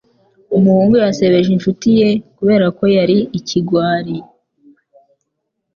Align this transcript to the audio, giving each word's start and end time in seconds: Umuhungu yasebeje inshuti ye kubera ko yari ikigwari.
Umuhungu 0.57 0.95
yasebeje 1.03 1.49
inshuti 1.53 1.87
ye 1.99 2.09
kubera 2.37 2.67
ko 2.77 2.83
yari 2.97 3.17
ikigwari. 3.39 4.15